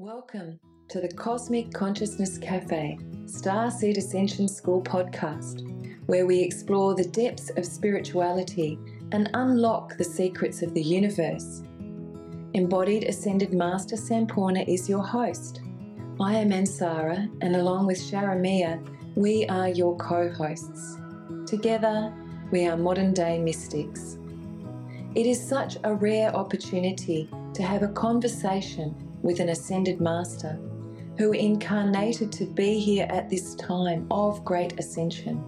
[0.00, 0.60] Welcome
[0.90, 5.66] to the Cosmic Consciousness Cafe, Star Seed Ascension School podcast,
[6.06, 8.78] where we explore the depths of spirituality
[9.10, 11.64] and unlock the secrets of the universe.
[12.54, 15.62] Embodied Ascended Master Samporna is your host.
[16.20, 18.80] I am Ansara, and along with Sharamiya,
[19.16, 20.96] we are your co hosts.
[21.44, 22.14] Together,
[22.52, 24.16] we are modern day mystics.
[25.16, 30.58] It is such a rare opportunity to have a conversation with an ascended master
[31.18, 35.44] who incarnated to be here at this time of great ascension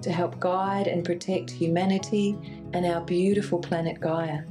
[0.00, 2.38] to help guide and protect humanity
[2.72, 4.42] and our beautiful planet Gaia.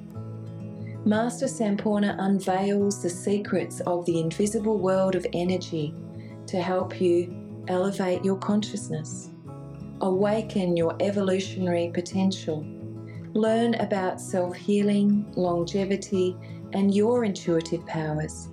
[1.05, 5.95] Master Samporna unveils the secrets of the invisible world of energy
[6.47, 7.34] to help you
[7.70, 9.30] elevate your consciousness,
[10.02, 12.66] awaken your evolutionary potential,
[13.34, 16.36] learn about self healing, longevity,
[16.73, 18.49] and your intuitive powers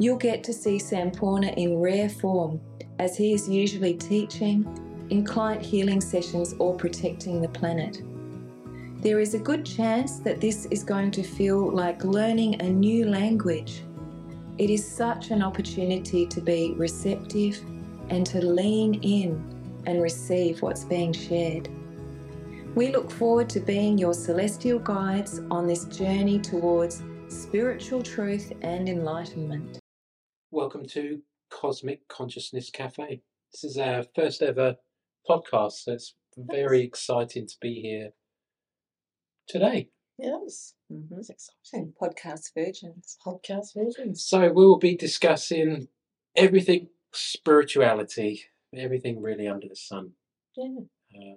[0.00, 2.60] You'll get to see Samporna in rare form
[3.00, 4.64] as he is usually teaching,
[5.10, 8.02] in client healing sessions, or protecting the planet.
[9.02, 13.06] There is a good chance that this is going to feel like learning a new
[13.06, 13.82] language.
[14.56, 17.60] It is such an opportunity to be receptive
[18.08, 21.68] and to lean in and receive what's being shared.
[22.74, 28.88] We look forward to being your celestial guides on this journey towards spiritual truth and
[28.88, 29.80] enlightenment.
[30.50, 33.20] Welcome to Cosmic Consciousness Cafe.
[33.52, 34.76] This is our first ever
[35.28, 38.12] podcast, so it's very exciting to be here
[39.46, 39.90] today.
[40.18, 41.18] Yes, Mhm.
[41.18, 41.92] it's exciting.
[42.00, 43.18] Podcast virgins.
[43.24, 44.24] Podcast versions.
[44.24, 45.88] So, we will be discussing
[46.34, 50.14] everything spirituality, everything really under the sun.
[50.56, 50.80] Yeah.
[51.14, 51.36] Uh,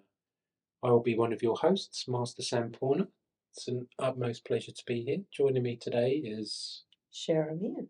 [0.83, 3.11] I will be one of your hosts, Master Samporna.
[3.51, 5.25] It's an utmost pleasure to be here.
[5.31, 7.75] Joining me today is Sharamiya.
[7.77, 7.83] Yeah,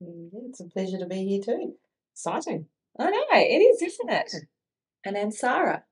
[0.00, 1.74] it's a pleasure to be here too.
[2.12, 2.66] Exciting.
[2.98, 4.32] I know, it is, isn't it?
[5.04, 5.82] And Ansara.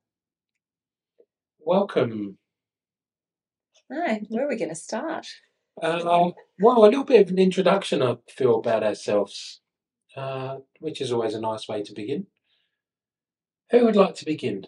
[1.58, 2.39] welcome.
[3.92, 5.27] Hi, where are we going to start?
[5.80, 9.61] Uh, well, a little bit of an introduction, I feel, about ourselves,
[10.16, 12.27] uh, which is always a nice way to begin.
[13.70, 14.66] Who would like to begin?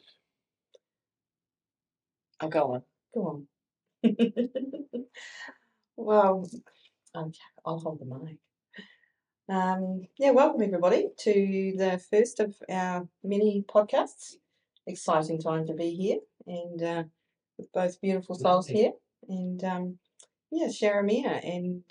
[2.41, 2.83] I'll go on.
[3.15, 3.47] Go
[4.05, 4.05] on.
[5.97, 6.49] well,
[7.17, 8.39] okay, I'll hold the mic.
[9.51, 14.35] Um, yeah, welcome everybody to the first of our mini podcasts.
[14.87, 17.05] Exciting time to be here and uh,
[17.57, 18.93] with both beautiful souls here.
[19.27, 19.99] And um,
[20.51, 21.83] yeah, Sharamiya, and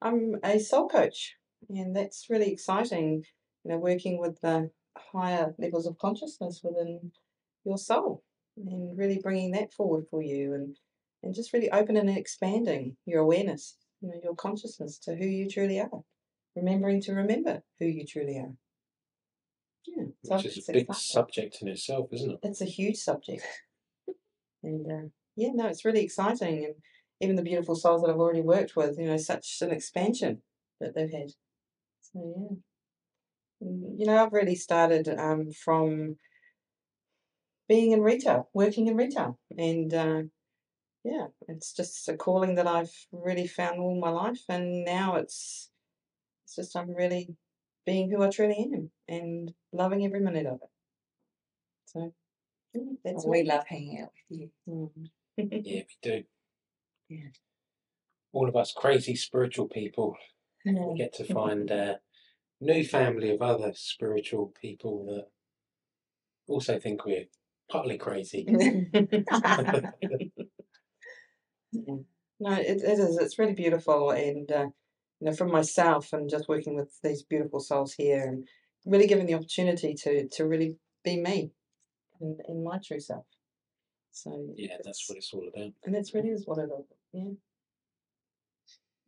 [0.00, 1.34] I'm a soul coach,
[1.68, 3.24] and that's really exciting.
[3.64, 7.10] You know, working with the higher levels of consciousness within
[7.64, 8.22] your soul,
[8.56, 10.76] and really bringing that forward for you, and
[11.24, 15.48] and just really opening and expanding your awareness, you know, your consciousness to who you
[15.48, 16.04] truly are,
[16.56, 18.54] remembering to remember who you truly are.
[19.86, 22.38] Yeah, so Which is it's a big subject in itself, isn't it?
[22.42, 23.44] It's a huge subject.
[24.64, 26.64] And uh, yeah, no, it's really exciting.
[26.64, 26.74] And
[27.20, 30.42] even the beautiful souls that I've already worked with, you know, such an expansion
[30.80, 31.30] that they've had.
[32.00, 32.56] So yeah.
[33.60, 36.16] And, you know, I've really started um, from
[37.68, 39.38] being in retail, working in retail.
[39.56, 40.22] And uh,
[41.04, 44.42] yeah, it's just a calling that I've really found all my life.
[44.48, 45.70] And now it's,
[46.46, 47.34] it's just I'm really
[47.84, 50.70] being who I truly am and loving every minute of it.
[51.86, 52.14] So
[52.72, 54.50] yeah, that's we love hanging out with you.
[54.68, 54.90] Mm.
[55.36, 56.22] Yeah, we do.
[57.08, 57.28] Yeah.
[58.32, 60.16] All of us crazy spiritual people,
[60.64, 62.00] we get to find a
[62.60, 65.26] new family of other spiritual people that
[66.52, 67.26] also think we're
[67.70, 68.44] partly crazy.
[72.38, 73.16] No, it, it is.
[73.16, 74.66] It's really beautiful, and uh,
[75.20, 78.46] you know, from myself and just working with these beautiful souls here, and
[78.84, 81.52] really given the opportunity to to really be me,
[82.20, 83.24] in, in my true self.
[84.12, 85.72] So yeah, that's it's- what it's all about.
[85.84, 86.86] and that's really is what it is.
[87.12, 87.30] Yeah.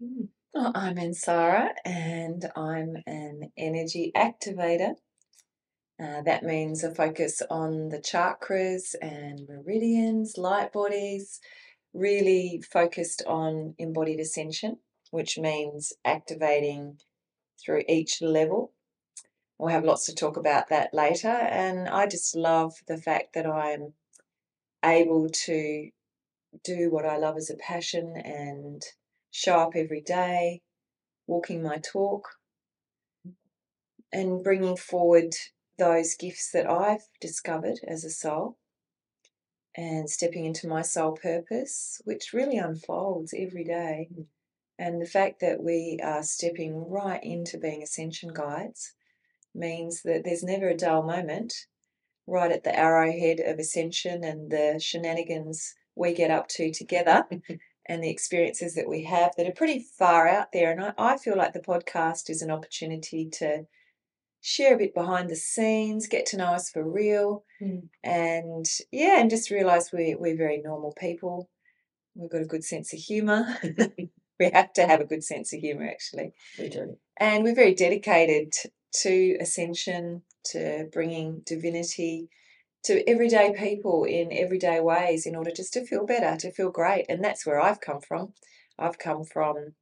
[0.03, 0.29] Mm.
[0.55, 4.95] Oh, I'm Ansara and I'm an energy activator.
[6.03, 11.41] Uh, that means a focus on the chakras and meridians, light bodies,
[11.93, 14.79] really focused on embodied ascension,
[15.11, 16.99] which means activating
[17.63, 18.73] through each level.
[19.59, 21.29] We'll have lots to talk about that later.
[21.29, 23.95] And I just love the fact that I'm
[24.85, 25.91] able to
[26.63, 28.83] do what I love as a passion and
[29.31, 30.63] show up every day,
[31.27, 32.29] walking my talk,
[34.13, 35.35] and bringing forward
[35.79, 38.59] those gifts that I've discovered as a soul
[39.77, 44.09] and stepping into my soul purpose, which really unfolds every day.
[44.13, 44.27] Mm.
[44.79, 48.95] And the fact that we are stepping right into being ascension guides
[49.55, 51.53] means that there's never a dull moment
[52.27, 57.25] right at the arrowhead of ascension and the shenanigans we get up to together
[57.87, 60.71] and the experiences that we have that are pretty far out there.
[60.71, 63.65] And I, I feel like the podcast is an opportunity to
[64.41, 67.89] share a bit behind the scenes, get to know us for real, Mm.
[68.05, 71.49] and yeah, and just realize we, we're very normal people.
[72.15, 73.57] We've got a good sense of humour.
[74.39, 76.33] we have to have a good sense of humour, actually.
[76.59, 76.99] We do.
[77.17, 78.53] And we're very dedicated
[79.03, 82.29] to ascension, to bringing divinity
[82.85, 87.07] to everyday people in everyday ways in order just to feel better, to feel great.
[87.09, 88.33] And that's where I've come from.
[88.79, 89.75] I've come from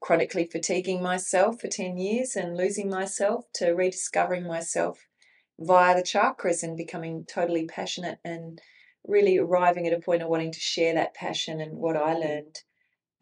[0.00, 5.00] chronically fatiguing myself for 10 years and losing myself to rediscovering myself
[5.58, 8.60] via the chakras and becoming totally passionate and
[9.06, 12.60] really arriving at a point of wanting to share that passion and what I learned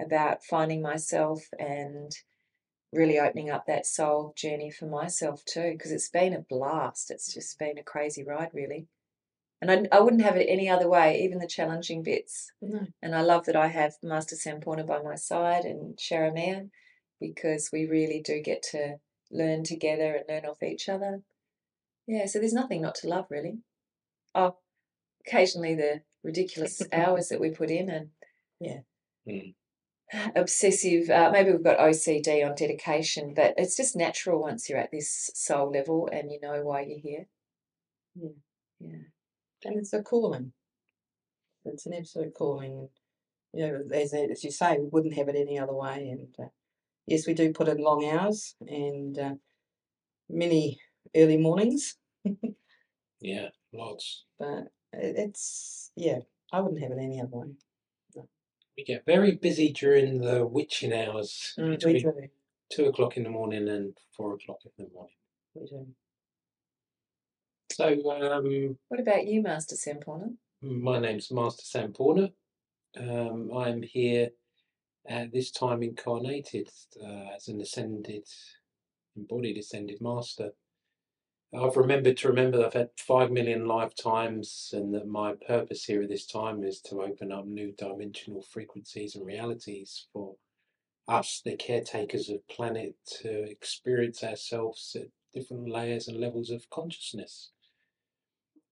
[0.01, 2.13] about finding myself and
[2.93, 7.33] really opening up that soul journey for myself too because it's been a blast it's
[7.33, 8.87] just been a crazy ride really
[9.61, 12.87] and I, I wouldn't have it any other way even the challenging bits No.
[13.03, 16.71] and I love that I have Master Samporna by my side and Sharamiya
[17.21, 18.97] because we really do get to
[19.31, 21.23] learn together and learn off each other.
[22.07, 23.59] Yeah, so there's nothing not to love really.
[24.35, 24.57] Oh,
[25.27, 28.11] occasionally the ridiculous hours that we put in and
[28.61, 28.81] Yeah.
[29.29, 29.55] Mm.
[30.35, 31.11] Obsessive.
[31.11, 35.31] Uh, maybe we've got OCD on dedication, but it's just natural once you're at this
[35.35, 37.27] soul level and you know why you're here.
[38.15, 38.29] Yeah.
[38.81, 38.99] Yeah.
[39.65, 40.53] And it's a calling.
[41.65, 42.89] It's an absolute calling.
[43.53, 46.09] You know, as, as you say, we wouldn't have it any other way.
[46.11, 46.51] And uh,
[47.07, 49.35] yes, we do put in long hours and uh,
[50.29, 50.79] many
[51.17, 51.97] early mornings,
[53.21, 54.25] Yeah, lots.
[54.39, 56.19] but it's, yeah,
[56.53, 57.47] I wouldn't have it any other way.
[58.77, 62.29] We get very busy during the witching hours Mm, We between do.
[62.71, 65.15] two o'clock in the morning and four o'clock in the morning.
[65.55, 65.87] We do.
[67.73, 70.37] So, um, What about you, Master Samporna?
[70.61, 72.33] my name's Master Samporna.
[72.97, 74.31] Um, I'm here
[75.07, 76.71] at this time incarnated
[77.03, 78.27] uh, as an ascended,
[79.17, 80.53] embodied ascended master.
[81.57, 86.03] I've remembered to remember that I've had five million lifetimes, and that my purpose here
[86.03, 90.37] at this time is to open up new dimensional frequencies and realities for
[91.07, 97.51] us, the caretakers of planet, to experience ourselves at different layers and levels of consciousness.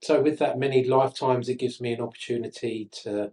[0.03, 3.33] So, with that many lifetimes, it gives me an opportunity to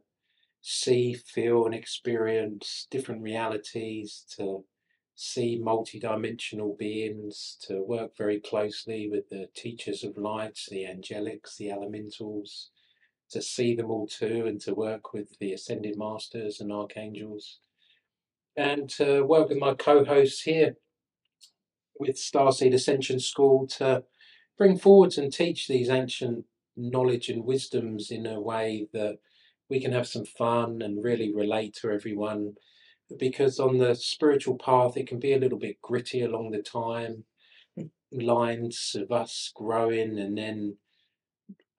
[0.62, 4.66] see, feel, and experience different realities, to
[5.22, 11.70] see multidimensional beings, to work very closely with the teachers of light, the angelics, the
[11.70, 12.70] elementals,
[13.30, 17.60] to see them all too, and to work with the ascended masters and archangels,
[18.56, 20.78] and to work with my co hosts here
[22.00, 24.06] with Starseed Ascension School to
[24.58, 26.46] bring forwards and teach these ancient
[26.78, 29.18] knowledge and wisdoms in a way that
[29.70, 32.54] we can have some fun and really relate to everyone
[33.18, 37.24] because on the spiritual path it can be a little bit gritty along the time
[37.76, 37.84] hmm.
[38.12, 40.76] lines of us growing and then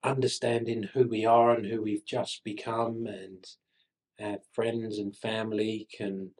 [0.03, 3.45] understanding who we are and who we've just become and
[4.19, 6.31] our friends and family can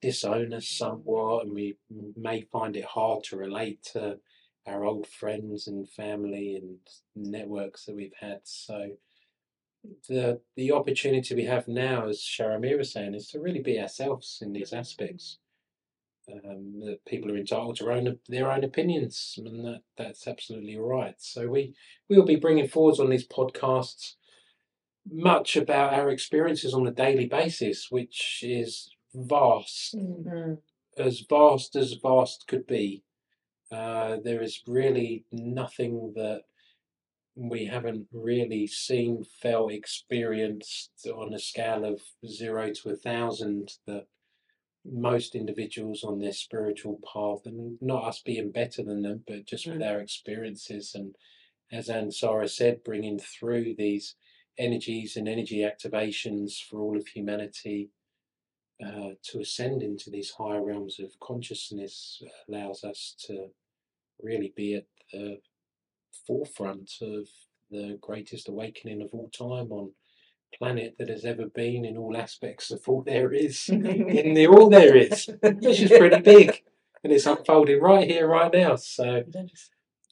[0.00, 1.76] disown us somewhat and we
[2.16, 4.18] may find it hard to relate to
[4.66, 6.78] our old friends and family and
[7.14, 8.40] networks that we've had.
[8.44, 8.90] So
[10.08, 14.38] the the opportunity we have now, as Sharamiya was saying, is to really be ourselves
[14.42, 15.38] in these aspects.
[16.32, 20.76] Um, that people are entitled to their own their own opinions, and that that's absolutely
[20.76, 21.14] right.
[21.18, 21.74] So we
[22.08, 24.14] we'll be bringing forwards on these podcasts
[25.10, 30.58] much about our experiences on a daily basis, which is vast, Mm.
[30.96, 33.02] as vast as vast could be.
[33.72, 36.42] Uh, there is really nothing that
[37.48, 44.06] we haven't really seen, felt, experienced on a scale of zero to a thousand that
[44.84, 49.66] most individuals on their spiritual path, and not us being better than them, but just
[49.66, 51.14] with our experiences, and
[51.72, 54.16] as Ansara said, bringing through these
[54.58, 57.90] energies and energy activations for all of humanity
[58.84, 63.46] uh, to ascend into these higher realms of consciousness allows us to
[64.22, 65.38] really be at the
[66.26, 67.28] forefront of
[67.70, 69.92] the greatest awakening of all time on
[70.58, 74.68] planet that has ever been in all aspects of all there is in the all
[74.68, 76.62] there is which is pretty big.
[77.02, 78.76] And it's unfolding right here right now.
[78.76, 79.22] So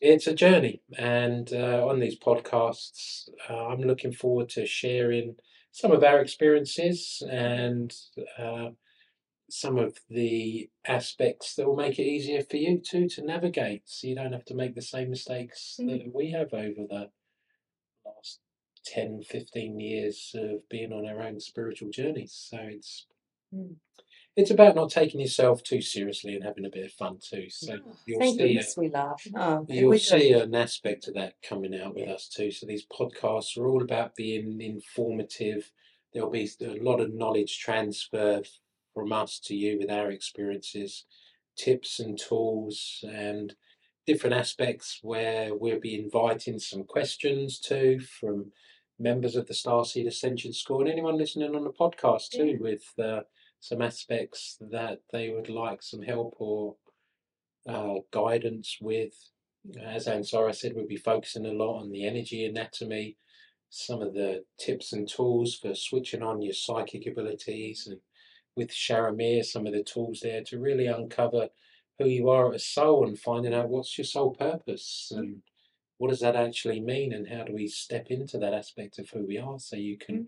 [0.01, 0.81] it's a journey.
[0.97, 5.37] And uh, on these podcasts uh, i'm looking forward to sharing
[5.73, 7.95] some of our experiences and
[8.39, 8.71] uh,
[9.51, 14.07] some of the aspects that will make it easier for you too to navigate so
[14.07, 15.87] you don't have to make the same mistakes Mm.
[15.89, 17.11] that we have over the
[18.05, 18.41] last
[18.85, 23.07] 10 15 years of being on our own spiritual journeys so it's
[23.55, 23.77] Mm.
[24.37, 27.79] it's about not taking yourself too seriously and having a bit of fun too so
[27.83, 29.27] Oh, you'll Thank see a, we laugh.
[29.35, 32.51] Oh, You'll see an aspect of that coming out with us too.
[32.51, 35.73] So these podcasts are all about being informative.
[36.13, 38.43] There'll be a lot of knowledge transfer
[38.99, 41.05] from us to you with our experiences,
[41.57, 43.55] tips and tools, and
[44.09, 48.51] different aspects where we'll be inviting some questions too from
[48.99, 52.57] members of the Starseed Ascension School and anyone listening on the podcast too Yeah.
[52.59, 53.21] with uh,
[53.61, 56.75] some aspects that they would like some help or
[57.69, 59.15] uh, guidance with.
[59.81, 63.17] As Ansara said, we'll be focusing a lot on the energy anatomy,
[63.71, 68.01] some of the tips and tools for switching on your psychic abilities, and
[68.59, 71.49] with Sharamiya, some of the tools there to really uncover
[71.99, 75.43] who you are as a soul and finding out what's your soul purpose and
[75.97, 79.27] what does that actually mean and how do we step into that aspect of who
[79.27, 80.27] we are so you can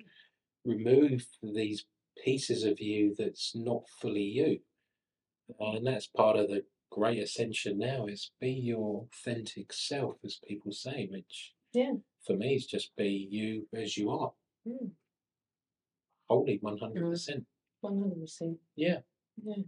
[0.65, 1.85] remove these
[2.25, 4.61] pieces of you that's not fully you.
[5.59, 10.73] And that's part of the great ascension now is be your authentic self, as people
[10.73, 11.95] say, which Yeah.
[12.27, 14.33] for me is just be you as you are,
[14.67, 14.93] Mm,
[16.29, 17.47] wholly 100%.
[17.81, 18.59] One hundred percent.
[18.77, 18.99] Yeah.
[19.43, 19.63] Yeah.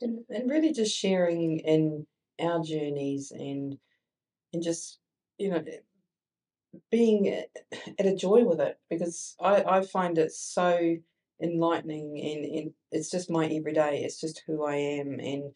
[0.00, 2.06] And, and really just sharing in
[2.40, 3.78] our journeys and
[4.52, 4.98] and just
[5.38, 5.62] you know
[6.90, 10.96] being at a joy with it because I, I find it so
[11.42, 15.52] enlightening and, and it's just my everyday it's just who I am and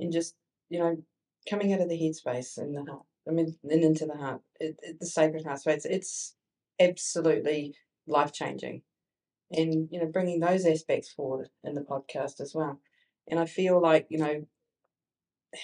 [0.00, 0.34] and just
[0.68, 0.96] you know
[1.48, 4.76] coming out of the headspace and the heart I mean and into the heart it,
[4.82, 6.34] it, the sacred heart space it's
[6.80, 7.74] absolutely
[8.06, 8.82] life changing
[9.52, 12.80] and you know bringing those aspects forward in the podcast as well.
[13.28, 14.46] And I feel like you know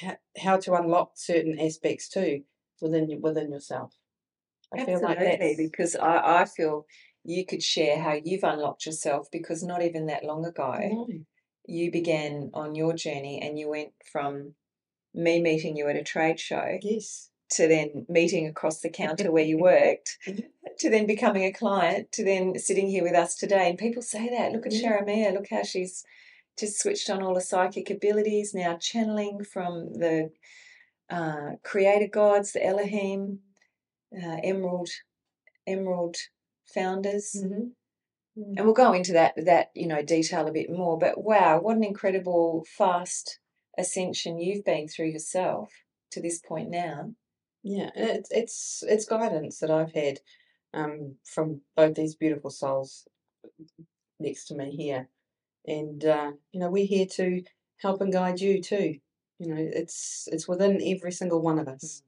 [0.00, 2.42] how, how to unlock certain aspects too
[2.80, 3.94] within within yourself.
[4.72, 6.86] I feel like Absolutely, that's because I, I feel
[7.24, 11.08] you could share how you've unlocked yourself because not even that long ago No.
[11.66, 14.54] you began on your journey and you went from
[15.14, 19.44] me meeting you at a trade show yes to then meeting across the counter where
[19.44, 20.44] you worked Mhm.
[20.78, 24.28] to then becoming a client to then sitting here with us today and people say
[24.28, 25.00] that look at Yeah.
[25.00, 26.04] Sharamiya look how she's
[26.58, 30.30] just switched on all the psychic abilities now channeling from the
[31.10, 33.40] uh, creator gods the Elohim
[34.14, 34.90] uh, emerald
[35.66, 36.16] emerald
[36.66, 37.72] founders Mhm.
[38.36, 41.76] and we'll go into that that you know detail a bit more but wow what
[41.76, 43.38] an incredible fast
[43.76, 45.72] ascension you've been through yourself
[46.10, 47.14] to this point now
[47.68, 50.20] Yeah, and it's it's it's guidance that I've had
[50.72, 53.06] um, from both these beautiful souls
[54.20, 55.08] next to me here,
[55.66, 57.42] and uh, you know we're here to
[57.78, 58.98] help and guide you too.
[59.38, 62.02] You know, it's it's within every single one of us,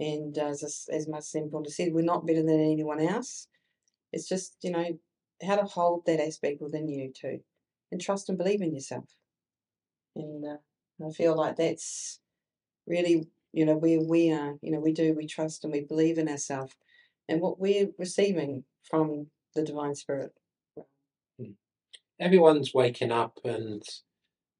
[0.00, 3.48] and as as as my simple said, we're not better than anyone else.
[4.12, 4.98] It's just you know
[5.46, 7.40] how to hold that aspect within you too,
[7.92, 9.06] and trust and believe in yourself.
[10.14, 12.20] And uh, I feel like that's
[12.86, 16.18] really you know where we are you know we do we trust and we believe
[16.18, 16.74] in ourselves
[17.28, 20.32] and what we're receiving from the divine spirit
[21.38, 21.52] hmm.
[22.20, 23.82] Everyone's waking up, and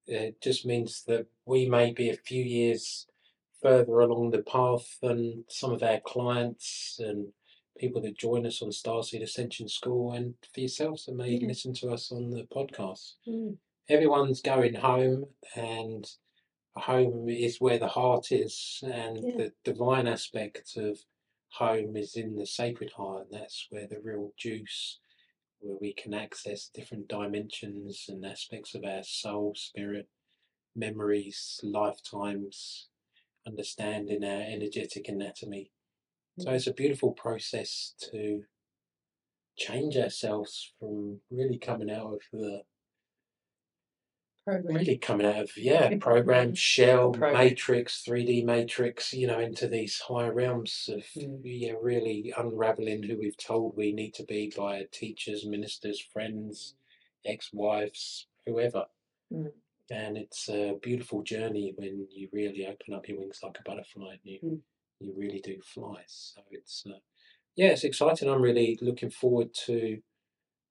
[0.06, 3.06] it just means that we may be a few years
[3.60, 7.28] further along the path than some of our clients and
[7.78, 11.48] people that join us on Starseed Ascension School, and for yourselves that may Yeah.
[11.48, 13.16] listen to us on the podcast.
[13.26, 13.52] Hmm.
[13.90, 16.08] everyone's going home and
[16.76, 19.36] home is where the heart is and Yeah.
[19.36, 21.04] the divine aspect of
[21.50, 25.00] home is in the sacred heart and that's where the real juice
[25.58, 30.08] where we can access different dimensions and aspects of our soul spirit
[30.76, 32.88] memories lifetimes
[33.46, 35.72] understanding our energetic anatomy
[36.38, 36.54] so mm.
[36.54, 38.44] it's a beautiful process to
[39.56, 42.62] change ourselves from really coming out of the
[44.50, 47.34] program really coming out of yeah program shell program.
[47.34, 51.40] matrix 3d matrix you know into these higher realms of Mm.
[51.44, 56.74] yeah really unraveling who we've told we need to be by teachers ministers friends
[57.24, 58.86] ex-wives whoever
[59.32, 59.52] Mm.
[59.90, 64.12] and it's a beautiful journey when you really open up your wings like a butterfly
[64.12, 64.60] and you Mm.
[65.00, 66.98] you really do fly so it's uh,
[67.56, 70.00] yeah it's exciting i'm really looking forward to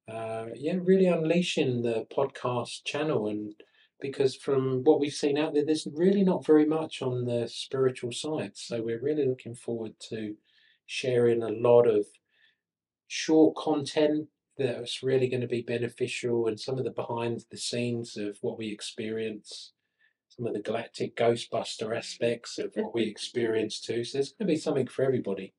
[0.08, 3.54] uh, yeah, really unleashing the podcast channel, and
[4.00, 8.12] because from what we've seen out there, there's really not very much on the spiritual
[8.12, 8.52] side.
[8.54, 10.34] So we're really looking forward to
[10.86, 12.06] sharing a lot of
[13.06, 14.28] short content
[14.58, 18.58] that's really going to be beneficial and some of the behind the scenes of what
[18.58, 19.72] we experience
[20.28, 24.52] some of the galactic ghostbuster aspects of what we experience too so there's going to
[24.52, 25.54] be something for everybody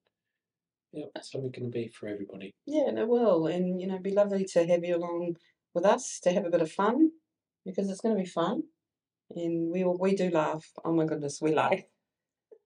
[0.91, 3.47] yeah uh, something going to be for everybody Yeah, and it will.
[3.47, 5.37] And, you know, it'd be lovely to have you along
[5.73, 7.11] with us to have a bit of fun
[7.65, 8.63] because it's going to be fun.
[9.35, 10.65] And we all- we do laugh.
[10.83, 11.81] Oh my goodness, we laugh.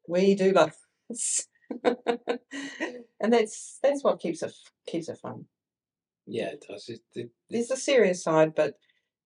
[0.07, 0.77] We do laugh.
[1.83, 4.53] and that's that's what keeps it
[4.87, 5.45] keeps it fun.
[6.27, 8.73] yeah it does it, it, There's the serious side, but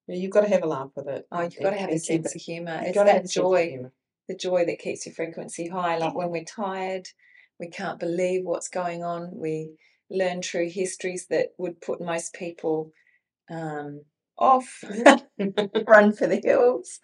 [0.07, 1.25] you know, you've got to have a laugh with it.
[1.31, 2.77] Oh, you've got to have a sense of humour.
[2.79, 3.77] you've It's gotta have that a joy,
[4.27, 5.97] the joy that keeps your frequency high.
[5.97, 7.07] Like when we're tired,
[7.59, 9.31] we can't believe what's going on.
[9.33, 9.71] We
[10.09, 12.91] learn true histories that would put most people
[13.51, 14.01] um,
[14.39, 14.83] off,
[15.87, 16.99] run for the hills,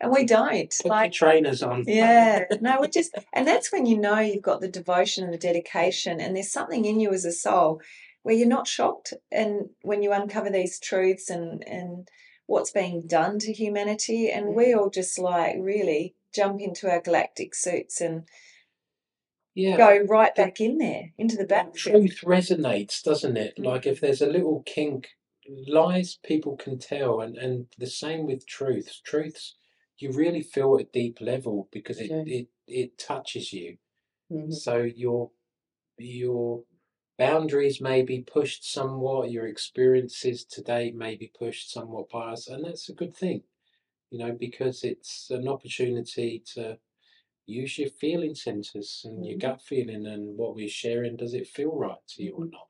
[0.00, 0.74] and we don't.
[0.82, 4.60] put Like, trainers on yeah, no, we just, and that's when you know you've got
[4.60, 7.80] the devotion and the dedication, and there's something in you as a soul
[8.22, 12.08] where you're not shocked, and when you uncover these truths and and
[12.46, 17.54] what's being done to humanity, and we all just like really jump into our galactic
[17.54, 18.24] suits and
[19.54, 22.08] yeah go right back in there into the battlefield.
[22.08, 23.54] truth resonates, doesn't it?
[23.58, 23.64] Mm.
[23.64, 25.08] Like if there's a little kink,
[25.48, 29.00] lies people can tell, and and the same with truths.
[29.00, 29.56] Truths
[29.98, 32.24] you really feel at a deep level because it Yeah.
[32.24, 33.78] it, it touches you.
[34.30, 34.60] Mhm.
[34.60, 35.32] So your
[35.98, 36.64] your
[37.18, 39.30] boundaries may be pushed somewhat.
[39.32, 43.44] Your experiences today may be pushed somewhat by us, and that's a good thing,
[44.10, 46.78] you know, because it's an opportunity to
[47.46, 49.38] use your feeling centers and your Mhm.
[49.38, 52.50] gut feeling and what we're sharing does it feel right to you or Mhm.
[52.52, 52.68] not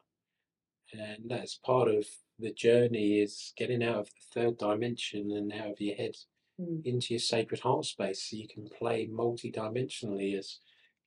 [0.93, 2.07] and that's part of
[2.39, 6.17] the journey is getting out of the third dimension and out of your head
[6.59, 6.87] Mm.
[6.87, 10.61] into your sacred heart space so you can play multi-dimensionally as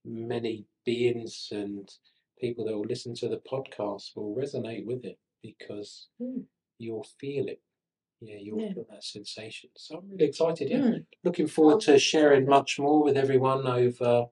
[0.05, 1.89] many beings and
[2.39, 6.45] people that will listen to the podcast will resonate with it because Mm.
[6.77, 7.62] you'll feel it
[8.21, 8.74] yeah you'll Yeah.
[8.74, 11.05] feel that sensation so i'm really excited yeah Mm.
[11.24, 14.29] looking forward to sharing much more with everyone over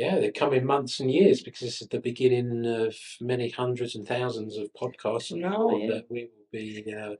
[0.00, 2.94] yeah the coming months and years because this is the beginning of
[3.32, 5.88] many hundreds and thousands of podcasts No, yeah.
[5.92, 7.14] that we will be uh,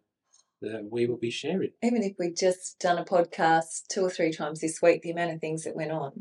[0.62, 4.32] that we will be sharing Even if we'd just done a podcast two or three
[4.40, 6.12] times this week, the amount of things that went on.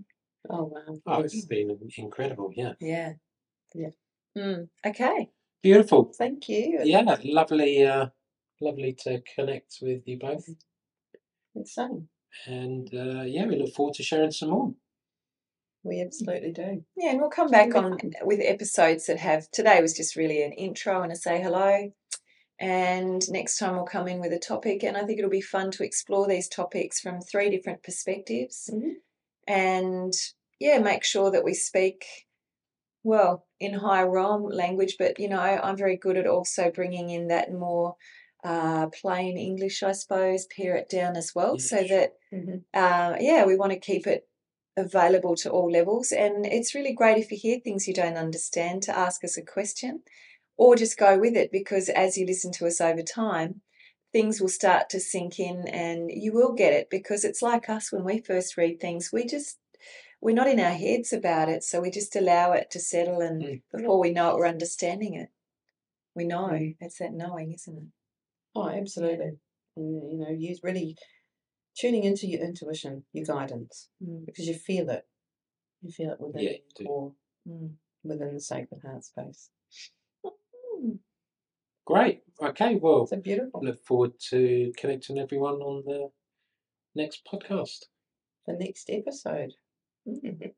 [0.49, 0.95] Oh wow.
[1.07, 3.13] oh it's been incredible yeah Yeah.
[3.73, 3.93] Yeah.
[4.37, 4.67] Mm.
[4.89, 5.29] Okay.
[5.63, 6.79] beautiful Thank you.
[6.83, 8.07] yeah lovely uh
[8.61, 10.45] lovely to connect with you both
[11.55, 12.07] It's same.
[12.45, 14.73] and uh yeah we look forward to sharing some more
[15.85, 16.83] We absolutely do.
[16.97, 20.51] Yeah, and we'll come back on with episodes that have today was just really an
[20.51, 21.91] intro and a say hello.
[22.59, 25.69] And next time we'll come in with a topic, and I think it'll be fun
[25.71, 28.69] to explore these topics from three different perspectives.
[28.73, 28.93] Mhm.
[29.47, 30.13] And
[30.59, 32.05] yeah, make sure that we speak
[33.03, 37.27] well in high ROM language, but you know, I'm very good at also bringing in
[37.27, 37.95] that more
[38.43, 42.63] uh, plain English, I suppose, pare it down as well, Yeah, so that Mhm.
[42.73, 44.27] uh, yeah, we want to keep it
[44.77, 46.11] available to all levels.
[46.11, 49.41] And it's really great if you hear things you don't understand to ask us a
[49.41, 50.01] question
[50.57, 53.61] or just go with it because as you listen to us over time,
[54.13, 57.91] things will start to sink in and you will get it because it's like us
[57.91, 59.57] when we first read things, we just
[60.21, 63.43] we're not in our heads about it, so we just allow it to settle and
[63.43, 63.61] Mm.
[63.71, 65.29] before we know it, we're understanding it.
[66.15, 66.47] We know.
[66.47, 66.77] Mm.
[66.79, 67.83] It's that knowing, isn't it?
[68.55, 69.33] Oh, absolutely.
[69.75, 70.95] And, you know, you really
[71.75, 74.25] tuning into your intuition, your guidance, Mm.
[74.25, 75.05] because you feel it.
[75.81, 77.15] You feel it within Yeah, core,
[77.47, 77.75] Mm.
[78.03, 79.49] within the sacred heart space.
[80.25, 80.99] Mm.
[81.85, 83.61] great okay well So beautiful.
[83.63, 86.11] look forward to connecting everyone on the
[86.95, 87.85] next podcast
[88.47, 89.53] The next episode.
[90.07, 90.53] Mm.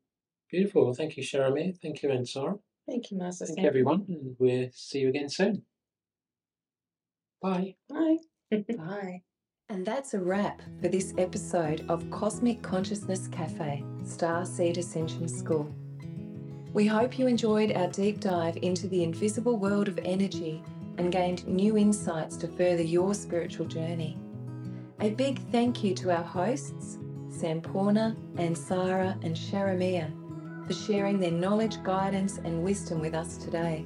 [0.50, 0.84] Beautiful.
[0.86, 1.78] Well, thank you, Sharamiya.
[1.80, 2.58] Thank you, Ansara.
[2.86, 3.46] Thank you, Master.
[3.46, 4.04] Thank you, everyone.
[4.08, 5.66] And we'll see you again soon.
[7.40, 7.76] Bye.
[7.88, 8.18] Bye.
[8.76, 9.22] Bye.
[9.70, 15.70] And that's a wrap for this episode of Cosmic Consciousness Cafe, Star Seed Ascension School.
[16.72, 20.62] We hope you enjoyed our deep dive into the invisible world of energy
[20.96, 24.16] and gained new insights to further your spiritual journey.
[25.00, 26.96] A big thank you to our hosts,
[27.28, 33.84] Samporna, Ansara, and Sharamiya, for sharing their knowledge, guidance, and wisdom with us today.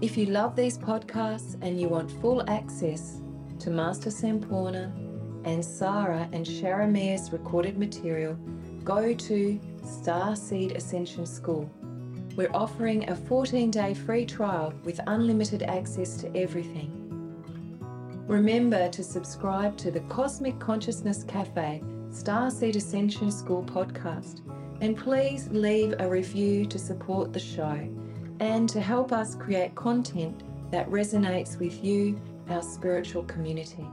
[0.00, 3.20] If you love these podcasts and you want full access
[3.60, 4.90] to Master Samporna
[5.44, 8.34] and Sarah and Sharamiya's recorded material,
[8.84, 11.70] go to Starseed Ascension School.
[12.36, 16.96] We're offering a 14 day free trial with unlimited access to everything.
[18.26, 24.40] Remember to subscribe to the Cosmic Consciousness Cafe Starseed Ascension School podcast
[24.80, 27.78] and please leave a review to support the show
[28.40, 32.20] and to help us create content that resonates with you,
[32.50, 33.86] our spiritual community.